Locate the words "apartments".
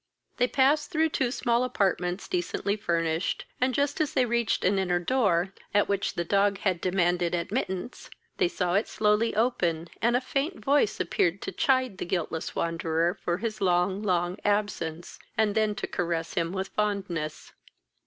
1.63-2.27